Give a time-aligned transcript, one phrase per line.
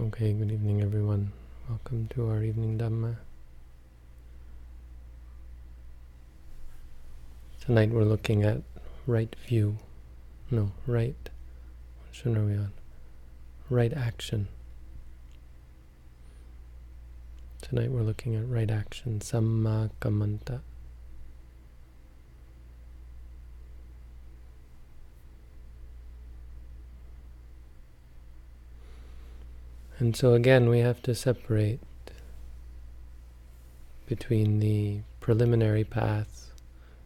[0.00, 1.32] Okay, good evening everyone.
[1.68, 3.16] Welcome to our evening Dhamma.
[7.60, 8.62] Tonight we're looking at
[9.06, 9.76] right view.
[10.50, 11.28] No, right.
[12.08, 12.72] Which one are we on?
[13.68, 14.48] Right action.
[17.60, 19.20] Tonight we're looking at right action.
[19.20, 19.90] Samma
[30.02, 31.78] And so again, we have to separate
[34.06, 36.50] between the preliminary path,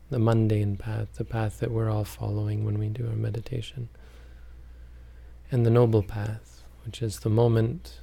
[0.08, 3.90] the mundane path, the path that we're all following when we do our meditation,
[5.52, 8.00] and the noble path, which is the moment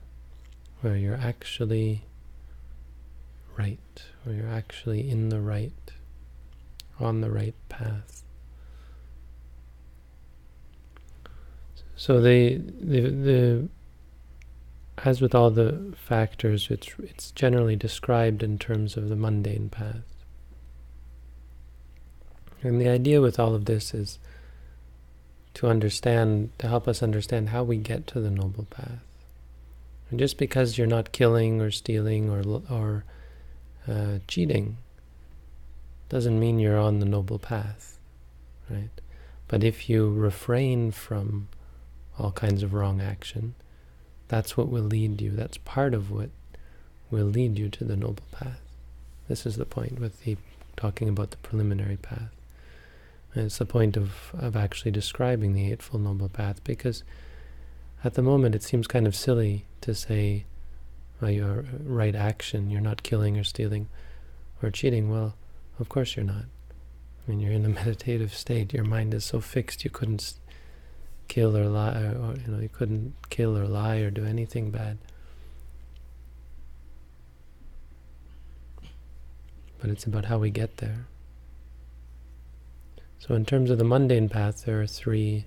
[0.82, 2.04] where you're actually
[3.58, 5.92] right, where you're actually in the right,
[7.00, 8.22] on the right path.
[11.96, 13.70] So the the the
[15.00, 20.04] as with all the factors, it's, it's generally described in terms of the mundane path.
[22.62, 24.20] And the idea with all of this is
[25.56, 29.04] to understand, to help us understand how we get to the noble path.
[30.10, 33.04] And just because you're not killing or stealing or, or
[33.88, 34.78] uh, cheating
[36.10, 37.98] doesn't mean you're on the noble path,
[38.70, 38.90] right?
[39.48, 41.50] But if you refrain from
[42.18, 43.56] all kinds of wrong action,
[44.34, 45.30] that's what will lead you.
[45.30, 46.32] That's part of what
[47.12, 48.62] will lead you to the noble path.
[49.28, 50.38] This is the point with the
[50.76, 52.32] talking about the preliminary path.
[53.36, 57.04] And it's the point of, of actually describing the Eightfold Noble Path because
[58.04, 60.46] at the moment it seems kind of silly to say
[61.22, 63.88] well, your right action, you're not killing or stealing
[64.64, 65.12] or cheating.
[65.12, 65.36] Well,
[65.80, 66.46] of course you're not.
[67.28, 68.74] I mean, you're in a meditative state.
[68.74, 70.34] Your mind is so fixed you couldn't
[71.28, 74.72] kill or lie, or, or you know, you couldn't kill or lie or do anything
[74.72, 74.98] bad.
[79.80, 81.08] But it's about how we get there.
[83.20, 85.46] So in terms of the mundane path, there are three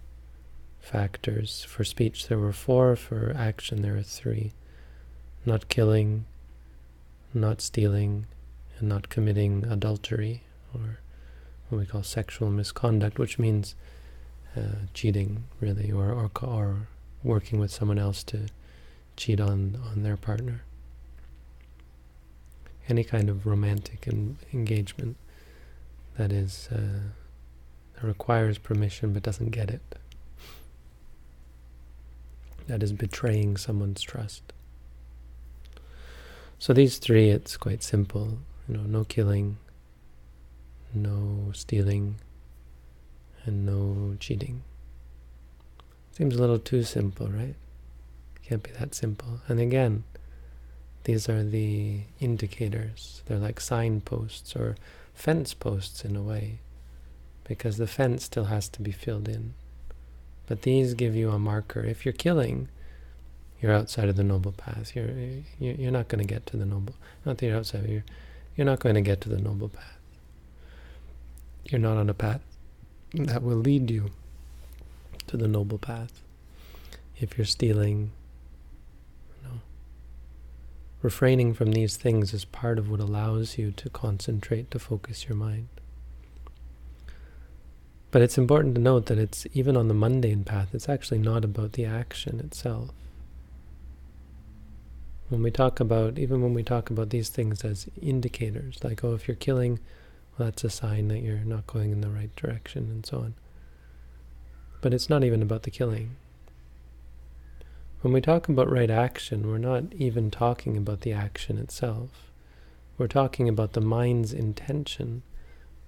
[0.80, 1.64] factors.
[1.64, 2.96] For speech, there were four.
[2.96, 4.52] For action, there are three.
[5.44, 6.24] Not killing,
[7.34, 8.26] not stealing,
[8.78, 10.42] and not committing adultery,
[10.74, 11.00] or
[11.68, 13.74] what we call sexual misconduct, which means
[14.56, 16.88] uh, cheating, really, or, or or
[17.22, 18.46] working with someone else to
[19.16, 20.62] cheat on on their partner.
[22.88, 24.08] Any kind of romantic
[24.52, 25.16] engagement
[26.16, 27.10] that is uh,
[27.94, 29.98] that requires permission but doesn't get it.
[32.66, 34.52] That is betraying someone's trust.
[36.58, 38.38] So these three, it's quite simple.
[38.68, 39.58] You know, no killing,
[40.94, 42.16] no stealing,
[43.46, 44.62] and no cheating.
[46.12, 47.54] Seems a little too simple, right?
[48.42, 49.40] Can't be that simple.
[49.48, 50.04] And again,
[51.04, 53.22] these are the indicators.
[53.26, 54.76] They're like signposts or
[55.14, 56.58] fence posts in a way,
[57.44, 59.54] because the fence still has to be filled in.
[60.46, 61.80] But these give you a marker.
[61.80, 62.68] If you're killing,
[63.60, 64.94] you're outside of the noble path.
[64.94, 65.10] You're
[65.58, 66.94] you're not going to get to the noble.
[67.24, 67.88] Not that you're outside.
[67.88, 68.04] You're
[68.56, 69.98] you're not going to get to the noble path.
[71.64, 72.40] You're not on a path
[73.14, 74.10] that will lead you
[75.26, 76.22] to the noble path.
[77.18, 78.12] If you're stealing,
[79.42, 79.60] you know,
[81.02, 85.36] refraining from these things is part of what allows you to concentrate, to focus your
[85.36, 85.68] mind.
[88.10, 91.44] But it's important to note that it's even on the mundane path, it's actually not
[91.44, 92.90] about the action itself.
[95.28, 99.14] When we talk about, even when we talk about these things as indicators, like, oh,
[99.14, 99.80] if you're killing,
[100.38, 103.34] that's a sign that you're not going in the right direction and so on.
[104.80, 106.16] But it's not even about the killing.
[108.02, 112.30] When we talk about right action, we're not even talking about the action itself.
[112.98, 115.22] We're talking about the mind's intention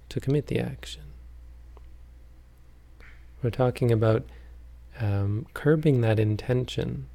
[0.09, 1.03] to commit the action.
[3.41, 4.25] We're talking about
[4.99, 7.07] um, curbing that intention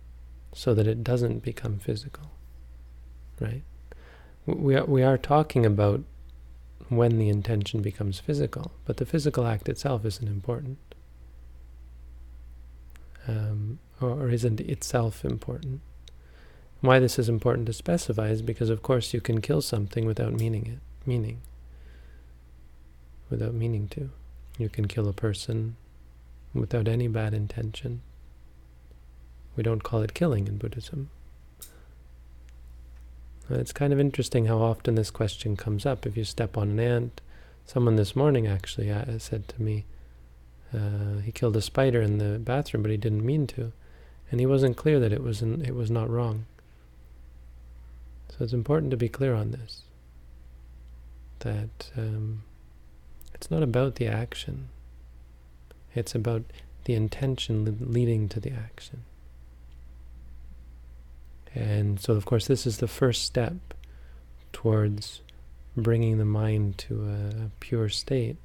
[0.53, 2.31] so that it doesn't become physical,
[3.41, 3.63] right?
[4.47, 6.03] We are, we are talking about
[6.89, 10.79] when the intention becomes physical, but the physical act itself isn't important.
[13.27, 15.81] Um, or, or isn't itself important.
[16.81, 20.35] Why this is important to specify is because, of course, you can kill something without
[20.35, 21.41] meaning it, meaning,
[23.31, 24.11] without meaning to.
[24.59, 25.77] You can kill a person
[26.53, 28.03] without any bad intention.
[29.57, 31.11] We don't call it killing in Buddhism.
[33.51, 36.07] It's kind of interesting how often this question comes up.
[36.07, 37.21] If you step on an ant,
[37.67, 39.85] someone this morning actually said to me,
[40.73, 43.73] uh, he killed a spider in the bathroom, but he didn't mean to.
[44.31, 46.47] and he wasn't clear that it was in, it was not wrong.
[48.31, 49.83] So it's important to be clear on this.
[51.41, 52.43] That um,
[53.35, 54.71] it's not about the action.
[55.95, 56.43] It's about
[56.85, 59.05] the intention leading to the action.
[61.55, 63.75] And so, of course, this is the first step
[64.53, 65.21] towards
[65.77, 68.37] bringing the mind to a pure state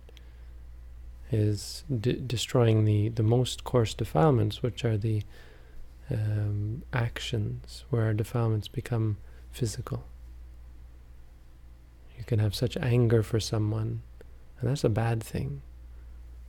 [1.32, 5.22] is destroying the, the most coarse defilements, which are the
[6.10, 9.18] um, actions where our defilements become
[9.52, 10.04] physical.
[12.18, 14.02] You can have such anger for someone,
[14.60, 15.62] and that's a bad thing.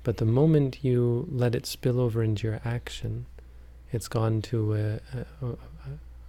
[0.03, 3.27] But the moment you let it spill over into your action,
[3.93, 4.79] it's gone to a,
[5.17, 5.57] a, a,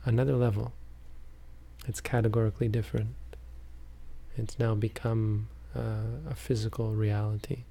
[0.05, 0.73] another level.
[1.87, 3.15] It's categorically different.
[4.37, 7.63] It's now become uh, a physical reality.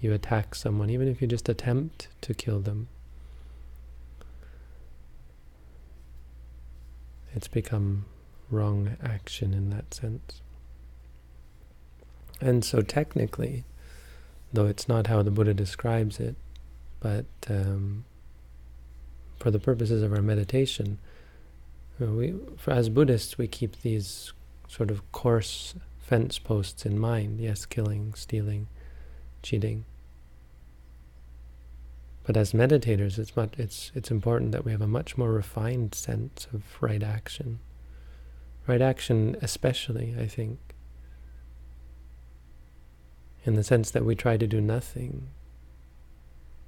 [0.00, 2.88] You attack someone, even if you just attempt to kill them.
[7.34, 8.06] It's become
[8.50, 10.40] wrong action in that sense.
[12.40, 13.64] And so technically,
[14.52, 16.34] though it's not how the Buddha describes it,
[17.00, 18.04] but um,
[19.38, 20.98] for the purposes of our meditation,
[22.06, 24.32] we, for, as Buddhists, we keep these
[24.68, 27.40] sort of coarse fence posts in mind.
[27.40, 28.68] Yes, killing, stealing,
[29.42, 29.84] cheating.
[32.24, 35.94] But as meditators, it's much, it's it's important that we have a much more refined
[35.94, 37.58] sense of right action.
[38.66, 40.58] Right action, especially, I think,
[43.44, 45.28] in the sense that we try to do nothing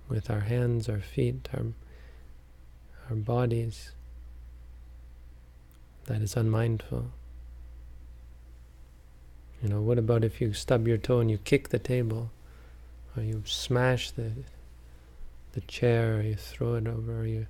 [0.08, 1.66] with our hands, our feet, our
[3.08, 3.92] our bodies
[6.06, 7.10] that is unmindful.
[9.62, 12.30] You know, what about if you stub your toe and you kick the table,
[13.16, 14.32] or you smash the
[15.52, 17.46] the chair, or you throw it over, or you,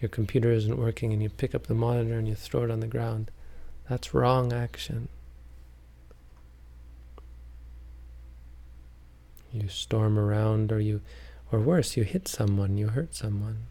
[0.00, 2.80] your computer isn't working and you pick up the monitor and you throw it on
[2.80, 3.30] the ground?
[3.88, 5.08] That's wrong action.
[9.52, 11.02] You storm around, or you,
[11.52, 13.66] or worse, you hit someone, you hurt someone.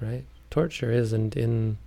[0.00, 0.24] Right?
[0.50, 1.78] Torture isn't in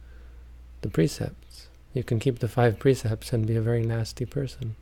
[0.81, 1.67] the precepts.
[1.93, 4.75] You can keep the five precepts and be a very nasty person,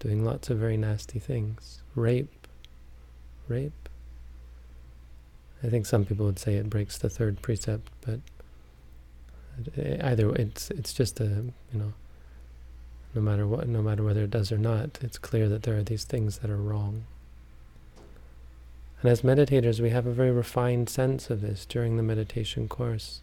[0.00, 1.82] doing lots of very nasty things.
[1.94, 2.46] Rape,
[3.48, 3.88] rape.
[5.62, 8.20] I think some people would say it breaks the third precept, but
[10.02, 11.92] either it's it's just a you know
[13.14, 15.82] no matter what no matter whether it does or not it's clear that there are
[15.82, 17.04] these things that are wrong
[19.00, 23.20] and as meditators we have a very refined sense of this during the meditation course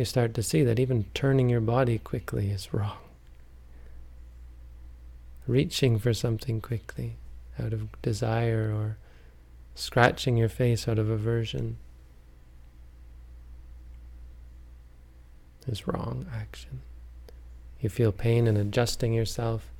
[0.00, 2.96] you start to see that even turning your body quickly is wrong.
[5.46, 7.16] Reaching for something quickly
[7.62, 8.96] out of desire or
[9.74, 11.76] scratching your face out of aversion
[15.66, 16.80] is wrong action.
[17.80, 19.70] You feel pain in adjusting yourself,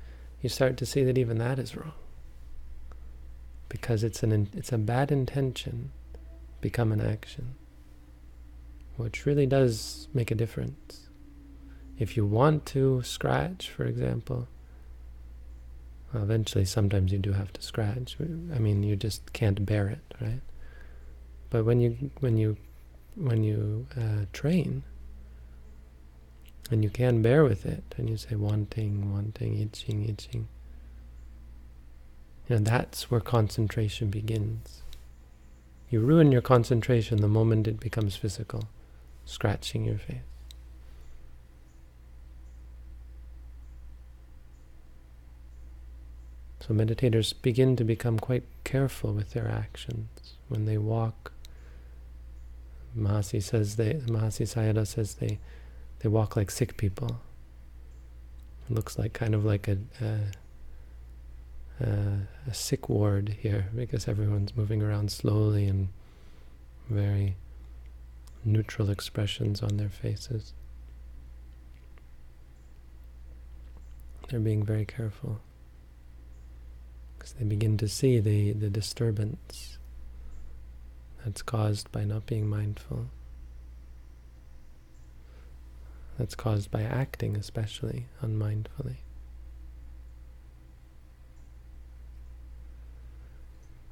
[0.41, 1.93] you start to see that even that is wrong.
[3.71, 5.91] Because it's an it's a bad intention
[6.59, 7.55] become an action
[8.97, 11.09] which really does make a difference.
[11.97, 14.47] If you want to scratch, for example,
[16.13, 18.17] well, eventually sometimes you do have to scratch.
[18.19, 20.41] I mean, you just can't bear it, right?
[21.49, 22.57] But when you when you
[23.15, 24.83] when you uh, train,
[26.69, 30.47] and you can bear with it, and you say wanting, wanting, itching, itching,
[32.47, 34.81] you know, that's where concentration begins.
[35.89, 38.67] You ruin your concentration the moment it becomes physical
[39.25, 40.17] scratching your face.
[46.59, 51.31] So meditators begin to become quite careful with their actions when they walk.
[52.95, 55.39] Mahasi says they Mahasi Sayadaw says they
[55.99, 57.19] they walk like sick people.
[58.69, 60.19] It looks like kind of like a, a,
[61.81, 65.89] a, a sick ward here because everyone's moving around slowly and
[66.89, 67.35] very
[68.43, 70.53] neutral expressions on their faces.
[74.29, 75.41] They're being very careful
[77.17, 79.77] because they begin to see the, the disturbance
[81.23, 83.07] that's caused by not being mindful.
[86.17, 88.97] That's caused by acting, especially unmindfully.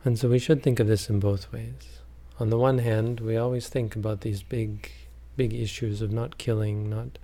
[0.09, 1.99] And so we should think of this in both ways
[2.39, 4.89] on the one hand, we always think about these big,
[5.35, 7.19] big issues of not killing, not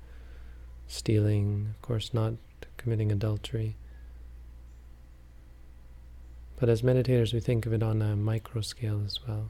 [0.87, 2.33] stealing, of course, not
[2.77, 3.75] committing adultery.
[6.59, 9.49] But as meditators, we think of it on a micro scale as well.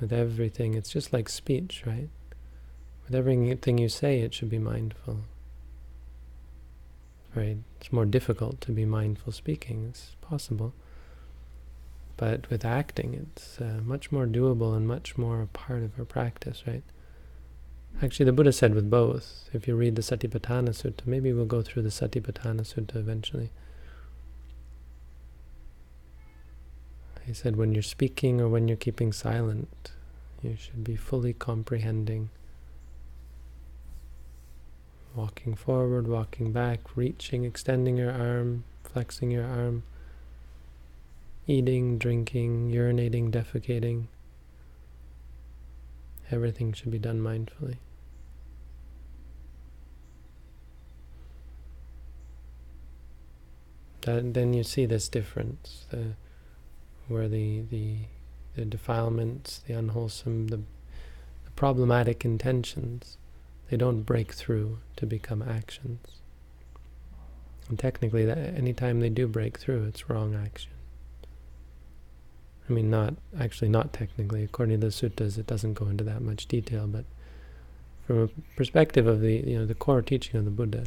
[0.00, 2.08] With everything, it's just like speech, right?
[3.04, 5.20] With everything you say, it should be mindful.
[7.32, 7.58] Right?
[7.80, 9.86] It's more difficult to be mindful speaking.
[9.90, 10.72] It's possible.
[12.18, 16.04] But with acting, it's uh, much more doable and much more a part of our
[16.04, 16.82] practice, right?
[18.02, 19.48] Actually, the Buddha said with both.
[19.52, 23.50] If you read the Satipatthana Sutta, maybe we'll go through the Satipatthana Sutta eventually.
[27.24, 29.92] He said, when you're speaking or when you're keeping silent,
[30.42, 32.30] you should be fully comprehending.
[35.14, 39.84] Walking forward, walking back, reaching, extending your arm, flexing your arm
[41.48, 44.04] eating, drinking, urinating, defecating.
[46.30, 47.78] Everything should be done mindfully.
[54.02, 56.12] That, then you see this difference, the,
[57.08, 57.96] where the, the,
[58.54, 63.16] the defilements, the unwholesome, the, the problematic intentions,
[63.70, 66.20] they don't break through to become actions.
[67.70, 70.72] And technically, that anytime they do break through, it's wrong action.
[72.68, 74.44] I mean, not actually not technically.
[74.44, 77.04] According to the suttas, it doesn't go into that much detail, but
[78.06, 80.84] from a perspective of the you know the core teaching of the Buddha,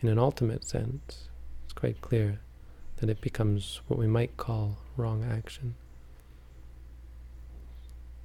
[0.00, 1.28] in an ultimate sense,
[1.64, 2.40] it's quite clear
[2.98, 5.74] that it becomes what we might call wrong action.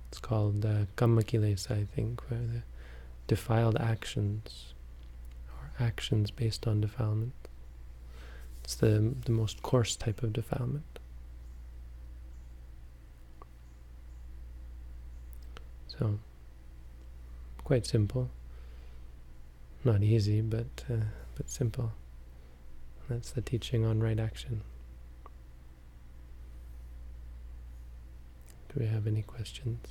[0.09, 2.62] It's called uh, I think, where the
[3.25, 4.73] defiled actions,
[5.50, 7.33] or actions based on defilement.
[8.63, 10.92] It's the the most coarse type of defilement.
[16.00, 16.19] So,
[17.63, 18.29] quite simple.
[19.83, 21.91] Not easy, but uh, but simple.
[23.09, 24.62] That's the teaching on right action.
[28.69, 29.85] Do we have any questions?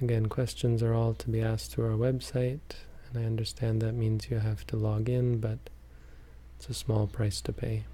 [0.00, 2.60] Again, questions are all to be asked through our website,
[3.08, 5.58] and I understand that means you have to log in, but
[6.56, 7.84] it's a small price to pay.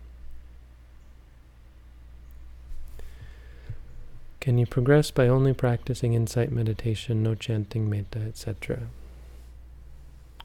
[4.45, 8.89] Can you progress by only practicing insight meditation, no chanting, metta, etc.?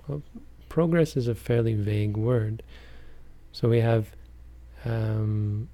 [0.08, 0.22] Well,
[0.70, 2.64] progress is a fairly vague word.
[3.52, 4.16] So we have
[4.86, 5.68] um,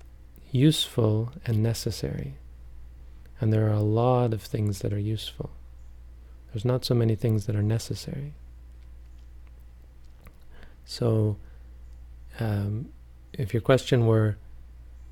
[0.52, 2.34] useful and necessary.
[3.40, 5.52] And there are a lot of things that are useful.
[6.52, 8.34] There's not so many things that are necessary.
[10.84, 11.38] So
[12.40, 12.90] um,
[13.34, 14.38] if your question were,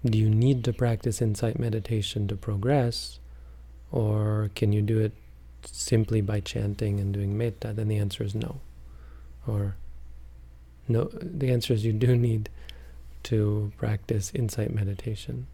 [0.05, 3.19] do you need to practice insight meditation to progress,
[3.91, 5.13] or can you do it
[5.65, 7.71] simply by chanting and doing metta?
[7.73, 8.59] Then the answer is no.
[9.47, 9.75] Or
[10.87, 12.49] no, the answer is you do need
[13.23, 15.47] to practice insight meditation.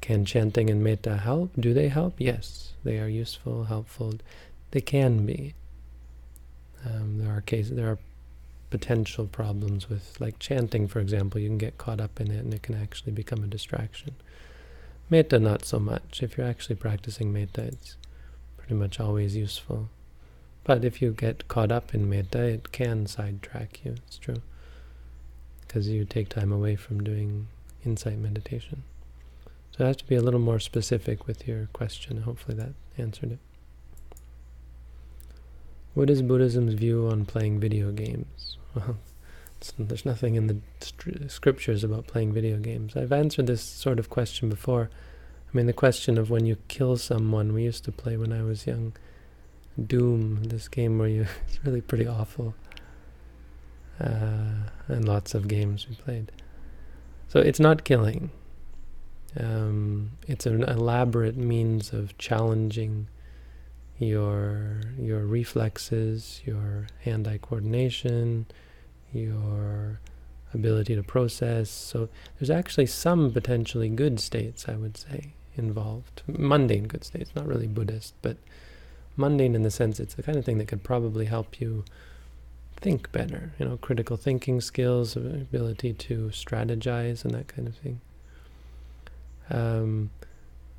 [0.00, 1.52] Can chanting and metta help?
[1.58, 2.14] Do they help?
[2.18, 4.14] Yes, they are useful, helpful.
[4.70, 5.54] They can be.
[6.84, 7.76] Um, there are cases.
[7.76, 7.98] There are
[8.70, 12.54] potential problems with, like chanting, for example, you can get caught up in it and
[12.54, 14.14] it can actually become a distraction.
[15.10, 16.22] Metta, not so much.
[16.22, 17.96] If you're actually practicing metta, it's
[18.56, 19.88] pretty much always useful.
[20.62, 24.42] But if you get caught up in metta, it can sidetrack you, it's true.
[25.62, 27.48] Because you take time away from doing
[27.84, 28.84] insight meditation.
[29.76, 32.22] So I have to be a little more specific with your question.
[32.22, 33.38] Hopefully that answered it.
[35.94, 38.58] What is Buddhism's view on playing video games?
[38.74, 38.98] Well,
[39.78, 42.96] there's nothing in the scriptures about playing video games.
[42.96, 44.88] I've answered this sort of question before.
[45.52, 48.42] I mean, the question of when you kill someone, we used to play when I
[48.42, 48.92] was young.
[49.84, 52.54] Doom, this game where you, it's really pretty awful.
[54.00, 56.30] Uh, and lots of games we played.
[57.26, 58.30] So it's not killing.
[59.36, 63.08] Um, it's an elaborate means of challenging
[64.00, 68.46] your your reflexes, your hand-eye coordination,
[69.12, 70.00] your
[70.52, 71.70] ability to process.
[71.70, 76.22] So there's actually some potentially good states, I would say, involved.
[76.26, 78.36] Mundane good states, not really Buddhist, but
[79.16, 81.84] mundane in the sense it's the kind of thing that could probably help you
[82.76, 83.52] think better.
[83.58, 88.00] You know, critical thinking skills, ability to strategize, and that kind of thing.
[89.50, 90.10] Um,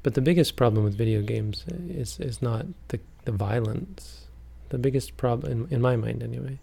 [0.03, 4.27] but the biggest problem with video games is is not the the violence.
[4.69, 6.59] The biggest problem, in, in my mind anyway,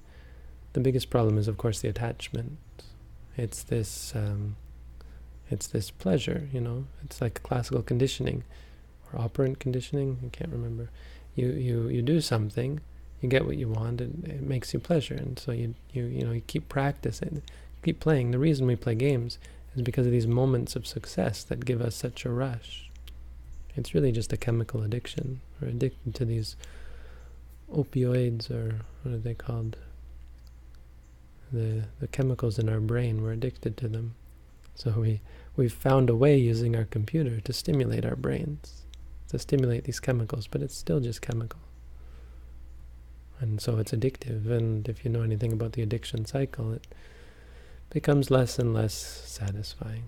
[0.73, 2.59] the biggest problem is of course the attachment.
[3.37, 4.57] It's this, um,
[5.51, 6.49] it's this pleasure.
[6.53, 8.45] You know, it's like classical conditioning
[9.13, 10.19] or operant conditioning.
[10.25, 10.91] I can't remember.
[11.37, 12.81] You you you do something,
[13.21, 16.25] you get what you want, and it makes you pleasure, and so you you you
[16.25, 17.43] know you keep practicing,
[17.85, 18.33] keep playing.
[18.33, 19.39] The reason we play games
[19.77, 22.88] is because of these moments of success that give us such a rush.
[23.79, 25.41] It's really just a chemical addiction.
[25.61, 26.57] We're addicted to these
[27.73, 29.77] opioids, or what are they called?
[31.53, 33.23] The the chemicals in our brain.
[33.23, 34.17] We're addicted to them.
[34.75, 35.21] So we
[35.57, 38.83] we've found a way using our computer to stimulate our brains,
[39.29, 41.61] to stimulate these chemicals, but it's still just chemical.
[43.41, 44.51] And so it's addictive.
[44.51, 46.89] And if you know anything about the addiction cycle, it
[47.91, 50.05] becomes less and less satisfying.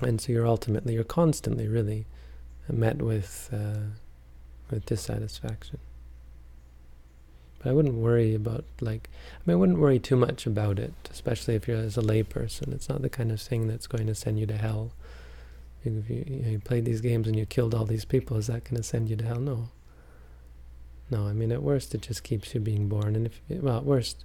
[0.00, 2.06] And so you're ultimately, you're constantly really
[2.72, 3.90] met with uh,
[4.70, 5.78] with dissatisfaction.
[7.58, 10.94] But I wouldn't worry about like I mean I wouldn't worry too much about it,
[11.10, 12.72] especially if you're as a layperson.
[12.72, 14.92] It's not the kind of thing that's going to send you to hell.
[15.82, 18.48] If you, you, know, you played these games and you killed all these people, is
[18.48, 19.40] that going to send you to hell?
[19.40, 19.68] No.
[21.10, 23.84] No, I mean at worst it just keeps you being born, and if well at
[23.84, 24.24] worst,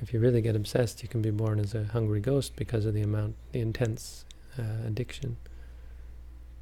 [0.00, 2.94] if you really get obsessed, you can be born as a hungry ghost because of
[2.94, 4.25] the amount, the intense
[4.58, 5.36] uh, addiction.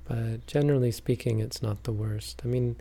[0.07, 2.43] But generally speaking, it's not the worst.
[2.45, 2.77] I mean,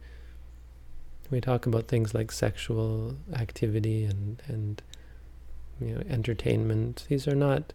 [1.31, 4.81] we talk about things like sexual activity and and
[5.79, 7.05] you know entertainment.
[7.07, 7.73] These are not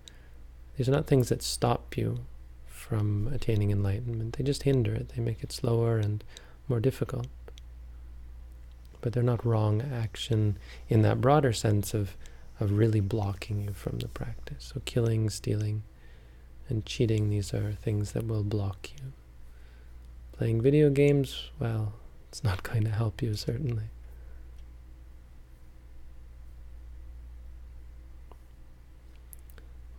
[0.77, 2.21] these are not things that stop you
[2.67, 4.37] from attaining enlightenment.
[4.37, 5.11] They just hinder it.
[5.11, 6.23] They make it slower and
[6.69, 7.27] more difficult
[9.01, 12.17] but they're not wrong action in that broader sense of
[12.61, 14.73] of really blocking you from the practice.
[14.75, 15.85] So killing, stealing,
[16.69, 19.13] and cheating, these are things that will block you.
[20.33, 21.95] Playing video games, well,
[22.29, 23.91] it's not going to help you, certainly.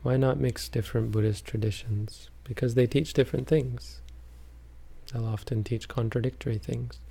[0.01, 2.29] Why not mix different Buddhist traditions?
[2.43, 4.01] Because they teach different things.
[5.11, 6.99] They'll often teach contradictory things.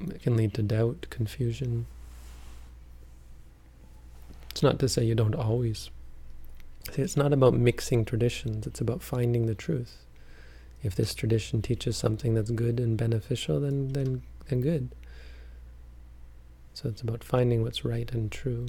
[0.00, 1.86] It can lead to doubt, confusion.
[4.50, 5.90] It's not to say you don't always.
[6.92, 10.04] See, it's not about mixing traditions, it's about finding the truth.
[10.82, 14.90] If this tradition teaches something that's good and beneficial, then, then, then good.
[16.74, 18.66] So it's about finding what's right and true.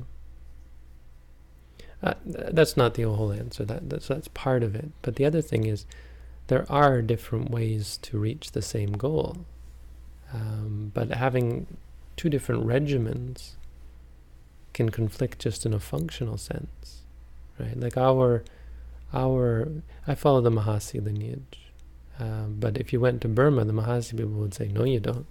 [2.01, 3.65] Uh, that's not the whole answer.
[3.65, 4.91] That, that's, that's part of it.
[5.01, 5.85] But the other thing is,
[6.47, 9.45] there are different ways to reach the same goal.
[10.33, 11.77] Um, but having
[12.17, 13.51] two different regimens
[14.73, 17.02] can conflict just in a functional sense,
[17.59, 17.79] right?
[17.79, 18.43] Like our,
[19.13, 19.67] our,
[20.07, 21.59] I follow the Mahasi lineage,
[22.19, 25.25] um, but if you went to Burma, the Mahasi people would say, no, you don't.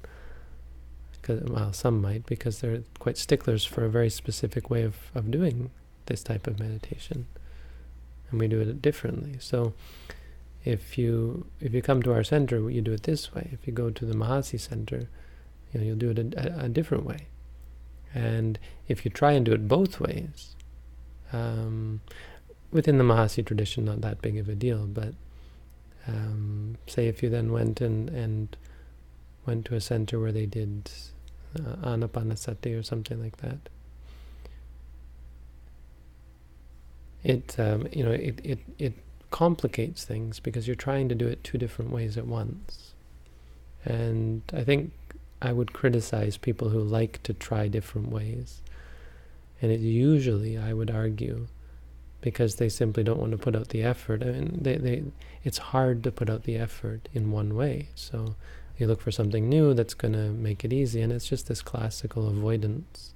[1.23, 5.31] Cause, well, some might, because they're quite sticklers for a very specific way of, of
[5.31, 5.71] doing
[6.07, 7.27] this type of meditation.
[8.31, 9.37] And we do it differently.
[9.39, 9.75] So
[10.65, 13.51] if you if you come to our center, you do it this way.
[13.53, 15.09] If you go to the Mahasi center,
[15.73, 17.27] you know, you'll do it a, a different way.
[18.15, 18.59] And
[18.89, 20.55] if you try and do it both ways,
[21.33, 22.01] um,
[22.71, 25.15] within the Mahasi tradition, not that big of a deal, but
[26.07, 28.57] um, say if you then went and, and
[29.47, 30.91] went to a center where they did
[31.59, 33.59] uh, anapanasati or something like that,
[37.23, 38.95] it um, you know it, it it
[39.31, 42.93] complicates things because you're trying to do it two different ways at once.
[43.85, 44.93] And I think
[45.41, 48.61] I would criticize people who like to try different ways.
[49.63, 51.47] And it usually, I would argue,
[52.21, 54.23] because they simply don't want to put out the effort.
[54.23, 55.05] I mean, they, they,
[55.45, 57.89] it's hard to put out the effort in one way.
[57.95, 58.35] So
[58.77, 61.63] you look for something new that's going to make it easy, and it's just this
[61.63, 63.15] classical avoidance,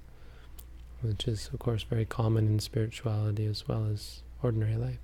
[1.01, 4.99] which is, of course, very common in spirituality as well as ordinary life.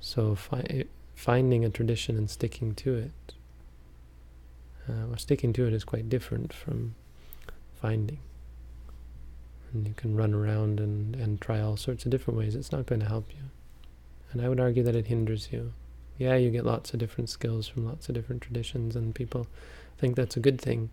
[0.00, 3.34] So fi finding a tradition and sticking to it,
[4.88, 6.94] uh, well, sticking to it is quite different from
[7.80, 8.18] finding.
[9.76, 12.54] And you can run around and, and try all sorts of different ways.
[12.54, 13.42] It's not going to help you.
[14.32, 15.74] And I would argue that it hinders you.
[16.16, 19.46] Yeah, you get lots of different skills from lots of different traditions, and people
[19.98, 20.88] think that's a good thing,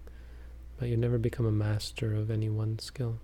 [0.78, 3.20] but you never become a master of any one skill.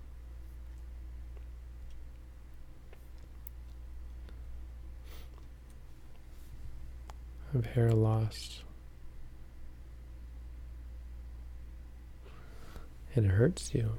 [7.52, 8.62] of hair loss.
[13.16, 13.94] It hurts you.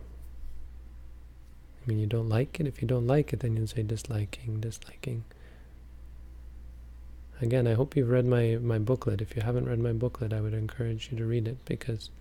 [1.82, 2.68] I mean, you don't like it.
[2.68, 5.24] If you don't like it, then you say disliking, disliking.
[7.42, 9.20] Again, I hope you've read my, my booklet.
[9.20, 12.12] If you haven't read my booklet, I would encourage you to read it because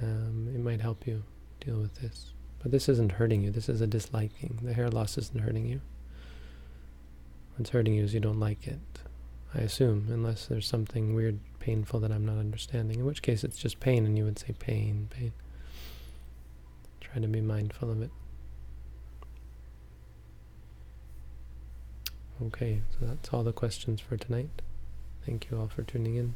[0.00, 1.24] um, it might help you
[1.60, 2.32] deal with this.
[2.62, 3.50] But this isn't hurting you.
[3.50, 4.60] This is a disliking.
[4.62, 5.80] The hair loss isn't hurting you.
[7.56, 8.78] What's hurting you is you don't like it.
[9.52, 13.00] I assume, unless there's something weird painful that I'm not understanding?
[13.00, 15.32] In which case it's just pain, and you would say pain, pain.
[17.12, 18.10] Try to be mindful of it.
[22.40, 24.62] Okay, so that's all the questions for tonight.
[25.26, 26.34] Thank you all for tuning in.